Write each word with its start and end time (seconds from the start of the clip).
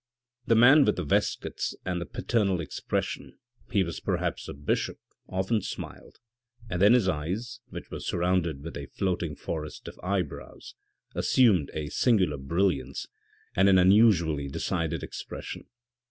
The 0.47 0.55
man 0.55 0.83
with 0.83 0.95
the 0.95 1.05
waistcoats 1.05 1.75
and 1.85 2.01
the 2.01 2.07
paternal 2.07 2.59
expression 2.59 3.37
(he 3.69 3.83
was 3.83 3.99
perhaps 3.99 4.47
a 4.47 4.53
bishop) 4.55 4.97
often 5.29 5.61
smiled 5.61 6.17
and 6.71 6.81
then 6.81 6.93
his 6.93 7.07
eyes, 7.07 7.59
which 7.69 7.91
were 7.91 7.99
surrounded 7.99 8.63
with 8.63 8.75
a 8.77 8.87
floating 8.87 9.35
forest 9.35 9.87
of 9.87 9.99
eyebrows, 10.01 10.73
assumed 11.13 11.69
a 11.75 11.89
singular 11.89 12.37
brilliance 12.37 13.05
and 13.55 13.69
an 13.69 13.77
unusually 13.77 14.47
decided 14.47 15.03
expres 15.03 15.45
sion. 15.45 15.65